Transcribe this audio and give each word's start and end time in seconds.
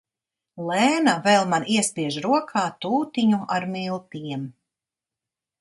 Lēna 0.69 1.13
vēl 1.27 1.45
man 1.51 1.67
iespiež 1.75 2.17
rokā 2.27 2.65
tūtiņu 2.87 3.43
ar 3.59 3.71
miltiem. 3.77 4.49